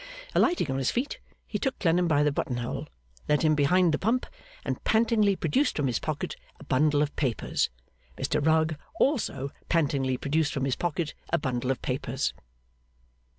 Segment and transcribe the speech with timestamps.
[0.33, 2.87] Alighting on his feet, he took Clennam by the button hole,
[3.29, 4.25] led him behind the pump,
[4.65, 7.69] and pantingly produced from his pocket a bundle of papers.
[8.17, 12.33] Mr Rugg, also, pantingly produced from his pocket a bundle of papers.